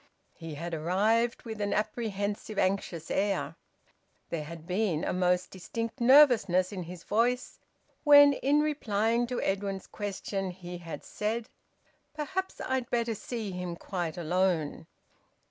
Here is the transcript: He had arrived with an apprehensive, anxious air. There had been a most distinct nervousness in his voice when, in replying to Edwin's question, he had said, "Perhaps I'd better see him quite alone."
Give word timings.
He 0.33 0.55
had 0.55 0.73
arrived 0.73 1.43
with 1.43 1.61
an 1.61 1.75
apprehensive, 1.75 2.57
anxious 2.57 3.11
air. 3.11 3.55
There 4.31 4.45
had 4.45 4.65
been 4.65 5.03
a 5.03 5.13
most 5.13 5.51
distinct 5.51 6.01
nervousness 6.01 6.71
in 6.71 6.81
his 6.81 7.03
voice 7.03 7.59
when, 8.03 8.33
in 8.33 8.61
replying 8.61 9.27
to 9.27 9.39
Edwin's 9.43 9.85
question, 9.85 10.49
he 10.49 10.79
had 10.79 11.03
said, 11.03 11.49
"Perhaps 12.15 12.59
I'd 12.61 12.89
better 12.89 13.13
see 13.13 13.51
him 13.51 13.75
quite 13.75 14.17
alone." 14.17 14.87